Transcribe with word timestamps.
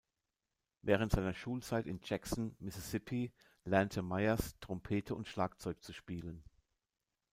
Während 0.81 1.11
seiner 1.11 1.35
Schulzeit 1.35 1.85
in 1.85 1.99
Jackson, 2.03 2.55
Mississippi, 2.57 3.31
lernte 3.65 4.01
Myers 4.01 4.55
Trompete 4.59 5.13
und 5.13 5.27
Schlagzeug 5.27 5.83
zu 5.83 5.93
spielen. 5.93 6.43